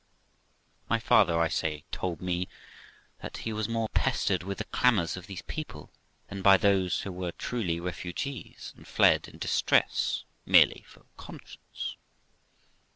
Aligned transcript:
My 0.89 0.97
father, 0.97 1.39
I 1.39 1.47
say, 1.47 1.83
told 1.91 2.21
me 2.23 2.47
that 3.21 3.37
he 3.45 3.53
was 3.53 3.69
more 3.69 3.87
pestered 3.89 4.41
with 4.41 4.57
the 4.57 4.63
clamours 4.63 5.15
of 5.15 5.27
these 5.27 5.43
people 5.43 5.91
than 6.27 6.41
of 6.43 6.61
those 6.61 7.01
who 7.01 7.11
were 7.11 7.31
truly 7.33 7.79
refugees, 7.79 8.73
and 8.75 8.87
fled 8.87 9.27
in 9.27 9.37
distress 9.37 10.23
merely 10.43 10.85
for 10.87 11.05
conscience. 11.17 11.97